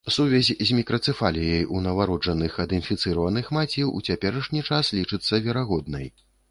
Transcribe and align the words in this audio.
Сувязь 0.13 0.47
з 0.69 0.77
мікрацэфаліяй 0.77 1.61
ў 1.65 1.77
нованароджаных 1.89 2.57
ад 2.65 2.75
інфіцыраваных 2.81 3.45
маці 3.59 3.81
ў 3.85 4.09
цяперашні 4.09 4.67
час 4.73 4.95
лічыцца 5.01 5.45
верагоднай. 5.49 6.07